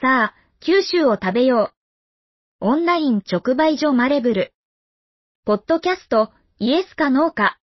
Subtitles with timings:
[0.00, 1.72] さあ、九州を食べよ
[2.60, 2.66] う。
[2.66, 4.52] オンライン直売所マレブル。
[5.44, 7.58] ポッドキャスト、イエスかノーか。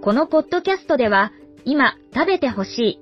[0.00, 1.32] このポッドキャストでは、
[1.64, 3.00] 今食べてほしい。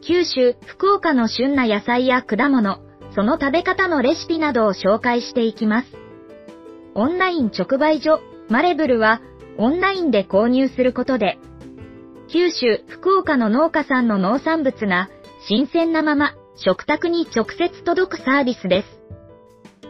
[0.00, 2.80] 九州、福岡の旬な野菜や果物、
[3.14, 5.88] その食べ方のレシピなどを紹介していきます。
[6.96, 8.18] オンライン直売所、
[8.48, 9.20] マレブルは、
[9.56, 11.38] オンラインで購入することで、
[12.32, 15.10] 九州、福岡の農家さんの農産物が、
[15.46, 18.88] 新鮮なまま、食卓に直接届くサービスです。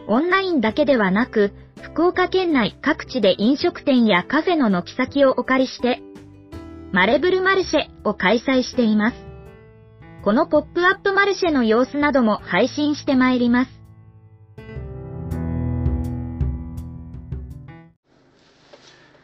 [0.07, 6.01] オンラインだけではなく、福岡県内各地で飲食店やカフェの軒先をお借りして、
[6.91, 9.17] マレブルマルシェを開催しています。
[10.25, 13.71] このポップアップマルシェの様子なども配信してまいります。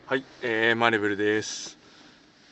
[0.05, 1.78] はい、えー、マレブルです。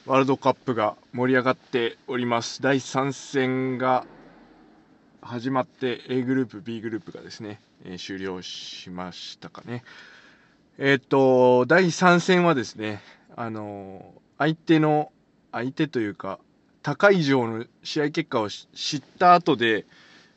[0.07, 2.61] ワールドカップが盛り上がっております。
[2.61, 4.05] 第3戦が
[5.21, 9.83] 始まって A グループ、B グループがですね、えー、終了しましたかね。
[10.77, 13.01] えー、っと、第3戦はですね、
[13.35, 15.11] あの相手の
[15.51, 16.39] 相手というか
[16.83, 18.65] 高い以上の試合結果を知
[18.97, 19.85] った後で、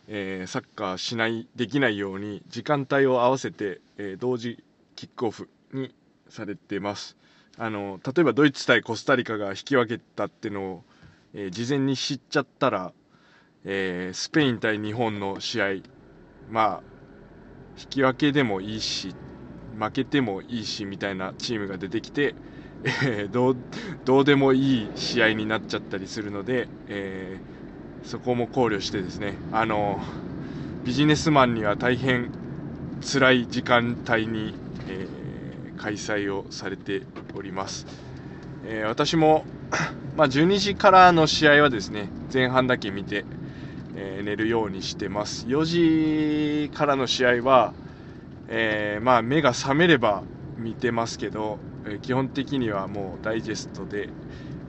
[0.09, 4.64] えー、サッカーしないできないように時間帯を合わせて、えー、同時
[4.97, 5.94] キックオフに
[6.28, 7.16] されてます
[7.59, 10.84] あの例えばドイツ対コスタリカが引き分けたっていうのを、
[11.34, 12.93] えー、事前に知っちゃったら、
[13.65, 15.67] えスペイン対日本の試合
[16.51, 16.83] まあ
[17.78, 19.15] 引き分けでもいいし
[19.78, 22.34] 負けてもいいしみたいなチームが出てきて
[22.84, 23.56] えー、どう
[24.05, 30.01] どうでもいい試合になっちゃったりするので、えー、そこも考慮してですねあの
[30.84, 32.31] ビジネスマンには大変
[33.03, 34.55] 辛い時間帯に、
[34.89, 35.19] えー、
[35.81, 37.03] 開催をされて
[37.34, 37.86] おります、
[38.67, 39.45] え私も、
[40.17, 43.25] まあ、12時からの試合はですね前半だけ見て、
[43.97, 45.47] え寝るようにしてます。
[45.47, 47.72] 4時からの試合は、
[48.48, 50.22] えまあ、目が覚めれば
[50.59, 54.09] 見てますけどえ基本的にはもうダイジェストで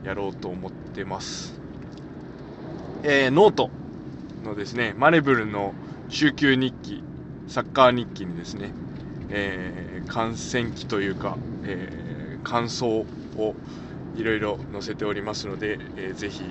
[0.04, 1.60] やろうと思ってます。
[3.04, 3.70] えー、 note。
[4.44, 5.74] のですね、マレブルの
[6.10, 7.04] 蹴球日記、
[7.48, 8.72] サッカー日記にですね、
[9.32, 13.06] えー、観戦記というか、えー、感想
[13.38, 13.56] を
[14.16, 16.44] いろいろ載せておりますので、えー、ぜひ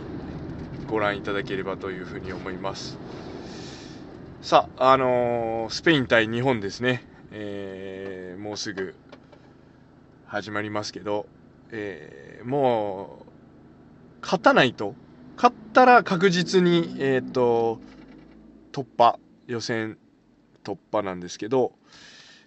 [0.88, 2.98] ご覧いただければというふうに思います。
[4.42, 8.94] さあ、あのー、スペイン対日本ですね、えー、もうすぐ
[10.26, 11.26] 始まりますけど、
[11.70, 14.94] えー、もう、勝たないと、
[15.36, 17.80] 勝ったら確実に、えっ、ー、と、
[18.72, 19.98] 突破、予選
[20.64, 21.72] 突破なんですけど、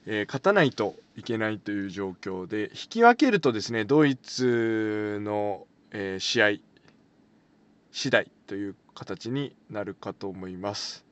[0.06, 6.52] えー、勝たないといけないという状況で、引き分けるとですね、ドイツの、えー、試合
[7.92, 11.06] 次第という形になるかと思います。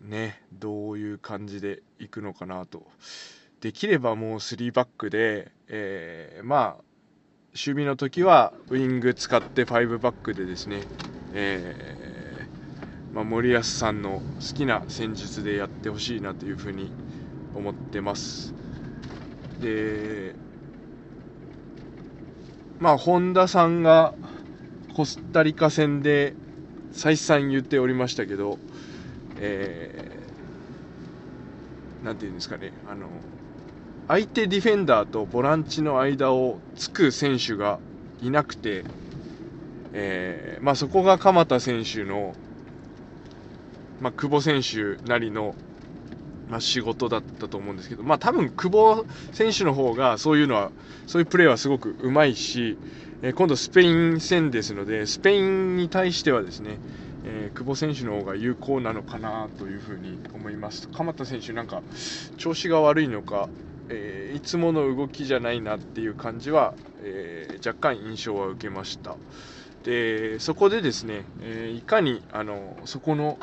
[0.00, 2.86] ね、どういう感じでいくのかなと。
[3.60, 6.84] できればもう3バックで、えー、まあ
[7.52, 10.82] 守備の時はウイング使って5バックでですね、
[11.34, 16.90] えー、まあ、森保さんの好きな戦術でやってほしいなというふうに
[17.54, 18.54] 思ってます。
[19.60, 20.34] で
[22.80, 24.14] まあ本田さんが
[24.94, 26.34] コスタリカ戦で
[26.92, 28.58] 再三言っておりましたけど、
[29.38, 32.72] えー、なんていうんですかね。
[32.88, 33.06] あの
[34.08, 37.78] 相手ディフェンダーとボランチの間をつく選手が
[38.20, 38.84] いなくて、
[39.92, 42.34] えー、まあ、そこが鎌田選手の、
[44.00, 45.54] まあ、久保選手なりの、
[46.52, 50.70] まあ、仕事だったと思うんですけど、まあ、多分久保選手の方がそういうのは
[51.06, 52.76] そういうプレーはすごくうまいし、
[53.22, 56.76] えー、今度スペイン戦ですのでスペインに対してはですね、
[57.24, 60.88] えー、久保選手の方が有効なのかなというふうに思います。
[60.88, 61.80] 鎌田選手なんか
[62.36, 63.48] 調子が悪いのか
[63.88, 69.16] えー、いつもの動きじゃないなっていう感じは、えー、若干印象は受けました。
[69.84, 73.36] でそこでですね、えー、いかにあのそこの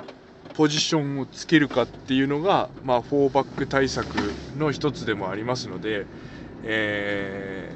[0.60, 4.08] ポジションをつけるかっていうのが、まあ、4バック対策
[4.58, 6.06] の一つでもありますので、
[6.66, 7.72] え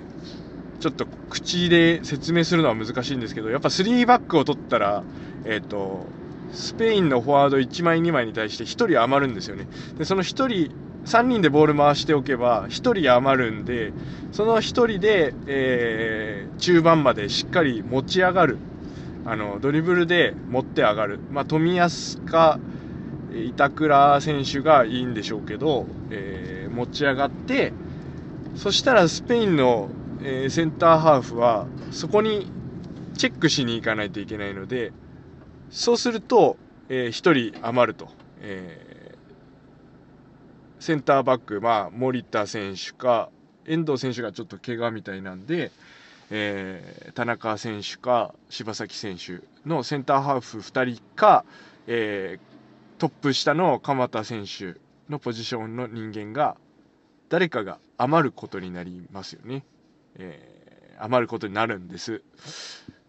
[0.75, 5.01] ー、ちょっと口で説明するのは難しいんですけどやっぱ3バックを取ったら、
[5.45, 6.07] えーと、
[6.51, 9.65] スペインのフォワード1枚2枚に対して1人余るんですよね。
[9.97, 10.75] でその1人
[11.05, 13.93] 3人でボール回しておけば1人余るんで
[14.33, 18.57] その1人で、えー、中盤までしっかり持ち上がる。
[19.25, 22.59] あのドリブルで持って上がる、まあ、冨安か
[23.33, 27.73] 板倉選手がいいんでしょうけど、えー、持ち上がって
[28.55, 29.89] そしたらスペインの、
[30.21, 32.51] えー、センターハーフはそこに
[33.17, 34.91] チェックしに行かないといけないので
[35.69, 36.57] そうすると、
[36.89, 38.09] えー、1人余ると、
[38.41, 43.29] えー、センターバック、まあ、森田選手か
[43.65, 45.71] 遠藤選手がちょっと怪我みたいなんで、
[46.29, 51.45] えー、田中選手か柴崎選手のセンターハーフ2人か、
[51.87, 52.52] えー、
[52.97, 54.75] トップ下の鎌田選手
[55.09, 56.55] のポジションの人間が
[57.29, 59.63] 誰かが余ることになりますよね。
[60.15, 62.21] えー、余ることになるんです。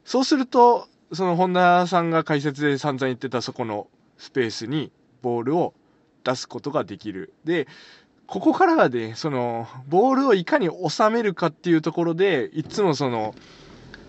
[0.05, 3.87] そうすると、その本田さんが解説で散々言ってたそこの
[4.19, 4.91] スペースに
[5.23, 5.75] ボールを
[6.25, 7.35] 出すことができる。
[7.45, 7.69] で、
[8.27, 13.35] ここからはね、その、ボールをいかに収めるかっていうところで、いつもその、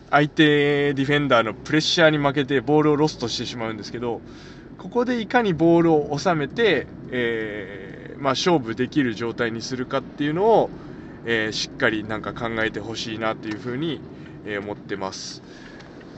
[0.10, 4.22] 相手ディフェンダーのプレッシャーに負けてボールをロストしてしまうんですけど、
[4.78, 10.70] ここでいかにボールを収めて、えー、まあ、勝負できる状態にするかっていうのを、
[11.26, 14.02] えー、しっかりなんか考えてほしいなっていうふうに、
[14.46, 15.42] え、思ってます。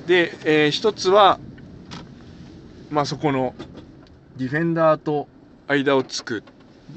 [0.06, 1.40] で、えー、一つは、
[2.90, 3.54] まあ、そこの
[4.38, 5.28] ディフェンダーと
[5.68, 6.44] 間をつく。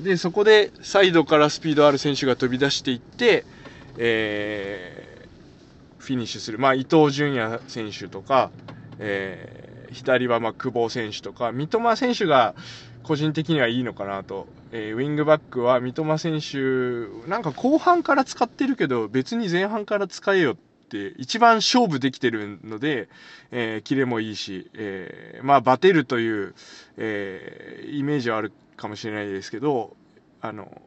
[0.03, 3.45] で、そこでサイドからスピードある選手が飛び出していって、
[3.97, 6.59] えー、フィニッシュする。
[6.59, 8.51] まあ、伊東純也選手とか、
[8.99, 12.55] えー、左はま久保選手とか、三笘選手が
[13.03, 14.47] 個人的にはいいのかなと。
[14.73, 23.09] えー、ウィングバックは三笘選手、なんか後半から使ってるけど、別に前半から使えよって、一番勝負できてるので、
[23.51, 26.55] えー、キレもいいし、えー、まあ、バテるという、
[26.97, 29.97] えー、イメージはあるかもしれないですけど、
[30.41, 30.81] あの、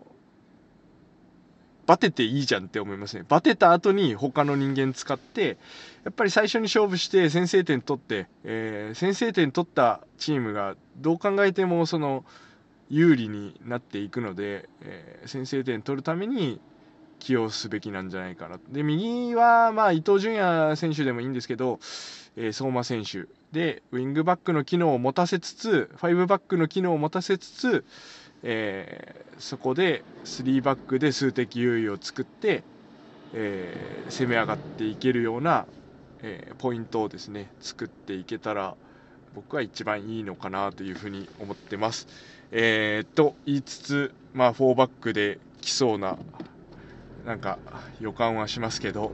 [1.85, 3.25] バテていいじゃんって思いますね。
[3.27, 5.57] バテた後に他の人間使って、
[6.03, 12.24] やっぱり最初に勝負して先制点取って、えー、先制点取ったチームがどう考えてもその、
[12.89, 16.62] 有利になっていくので、えー、先制点取るために
[17.19, 18.59] 起用すべきなんじゃないかな。
[18.69, 21.79] で、右は、まあ、伊東純也選手でもいいんですけど、
[22.36, 27.86] えー、相馬選手で、ウィングバックの機能を持たせつつ、5バックの機能を持たせつつ、
[28.44, 32.63] えー、そこで3バックで数的優位を作って、
[33.34, 35.66] えー、攻め上がっていけるような、
[36.22, 38.75] えー、ポイントをですね作っていけたら
[39.34, 42.07] 僕は一番いいのかなというふうに思ってます。
[42.51, 46.18] えー、と言いつつ、まあ、4バックで来そうな、
[47.25, 47.57] なんか
[48.00, 49.12] 予感はしますけど、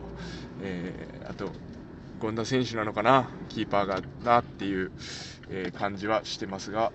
[0.62, 1.52] えー、あと、
[2.20, 4.92] 権田選手なのかな、キーパーがなっていう、
[5.50, 6.92] え、感じはしてますが、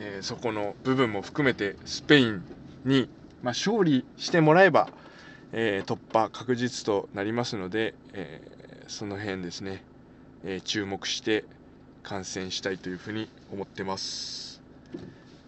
[0.00, 2.42] えー、そこの部分も含めてスペイン
[2.84, 3.08] に、
[3.42, 4.88] まあ、勝利してもらえば、
[5.52, 9.82] えー、突破確実となりますので、えー、その辺ですね、
[10.44, 11.44] え注目して
[12.02, 14.62] 観戦したいというふうに思ってます。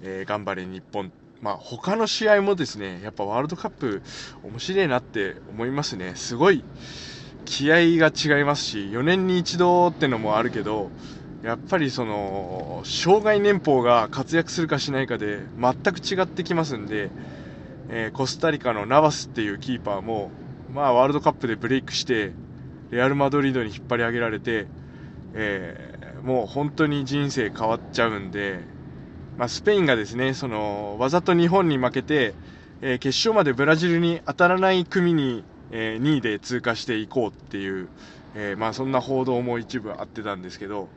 [0.03, 1.13] え頑張れ日本。
[1.41, 4.03] まあ、他の試合もですね、やっぱワールドカップ
[4.43, 6.15] 面白いなって思いますね。
[6.17, 6.63] すごい
[7.47, 10.91] 気合が違いますし、4年に一度ってのもあるけど、
[11.43, 17.11] やっぱりその、障害年俸が活躍するかしないかで全く違ってきますんで、
[17.89, 20.31] えー、コスタリカのナバスっていうキーパーも、
[20.73, 22.33] まあ、ワールドカップでブレイクして、
[22.91, 24.67] レアル・マドリードに引っ張り上げられて、
[25.33, 28.61] えー、もう本当に人生変わっちゃうんで、
[29.39, 32.35] まあ、スペインがですね、その、わざと日本に負けて、
[32.83, 37.89] えー、決勝までブラジルに当たらない組に、え、2位で通過していこうっていう、
[38.35, 40.89] え、まあそんな報道も一部あってたんですけど、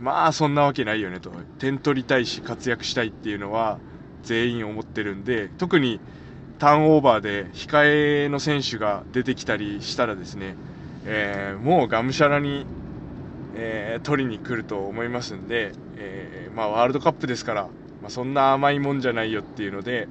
[0.00, 1.30] まあそんなわけないよねと。
[1.58, 3.78] 点取りたいし活躍したいっていうのは
[4.22, 6.00] 全員思ってるんで、特に
[6.58, 10.56] ターンオーバーで控えの選手が出てきたりしたらですね、
[11.04, 12.66] えー、もうがむしゃらに、
[13.54, 17.62] えー、取りに来ると思いますんで、えー、まあ、ワールドカップですから、
[18.02, 20.08] まあ、そんな甘いもんじゃないよっていうので、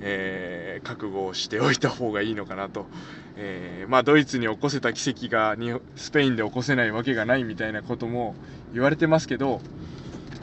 [0.00, 2.86] え、覚悟をしておいた方がいいのかなと、
[3.36, 5.56] えー、まあ、ドイツに起こせた奇跡が
[5.96, 8.34] スペインで起こせないわけがないみたいなことも
[8.72, 9.60] 言われてますけど、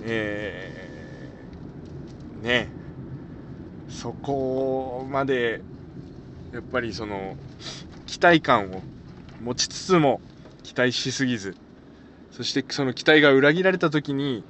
[0.04, 2.70] えー、ね
[3.90, 5.62] そこまで
[6.54, 7.36] やっぱりその
[8.08, 8.82] 期待感を
[9.42, 10.22] 持ちつつも
[10.64, 11.56] 期待しすぎず
[12.32, 14.44] そしてその期待が裏切られた時に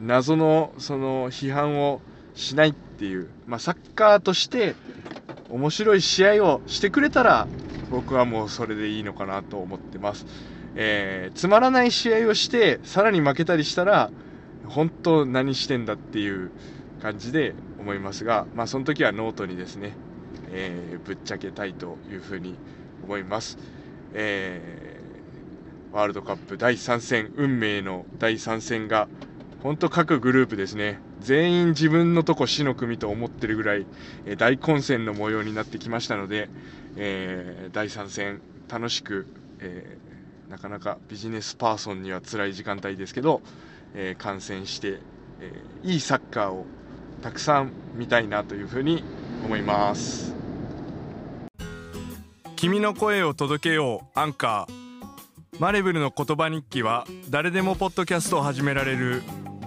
[0.00, 2.00] 謎のその批判を
[2.34, 4.74] しないっていう、まあ、サッカーとして
[5.50, 7.48] 面白い試合をしてくれたら
[7.90, 10.26] 僕はもうそれでいいのかなと思ってます。
[10.74, 14.10] えー、つまらない試合をしてさらに負けたりしたら
[14.66, 16.50] 本当何してんだっていう
[17.00, 19.94] 感じで思いますが、まあ、その時はノートにですね、
[20.50, 22.54] えー、ぶっちゃけたいというふうに
[23.04, 23.58] 思います。
[24.14, 29.08] えー、ワールドカップ第3戦、運命の第3戦が、
[29.62, 33.86] 本当各グループですね、全員自分のとこ死の組と思ってるぐらい、
[34.26, 36.48] え、大混戦の模様になってきましたので、
[36.96, 39.26] えー、第3戦楽しく、
[39.60, 43.42] えー、なかなかビジネスパーソンには辛い時間帯ですけど、
[43.94, 45.00] え観戦して、
[45.40, 46.66] えいいサッカーを
[47.22, 49.02] たくさん見たいなというふうに
[49.44, 50.34] 思います。
[52.56, 54.88] 君の声を届けようアンカー。
[55.58, 59.22] マレブルの言葉日記は誰でもポッドキャストを始められる